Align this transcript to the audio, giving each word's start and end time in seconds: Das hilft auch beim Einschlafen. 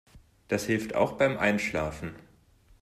Das 0.47 0.65
hilft 0.65 0.95
auch 0.95 1.11
beim 1.11 1.37
Einschlafen. 1.37 2.15